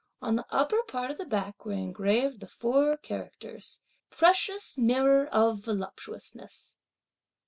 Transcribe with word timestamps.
On 0.19 0.35
the 0.35 0.47
upper 0.49 0.81
part 0.87 1.11
of 1.11 1.19
the 1.19 1.27
back 1.27 1.63
were 1.63 1.73
engraved 1.73 2.39
the 2.39 2.47
four 2.47 2.97
characters: 2.97 3.83
"Precious 4.09 4.75
Mirror 4.75 5.27
of 5.27 5.65
Voluptuousness." 5.65 6.73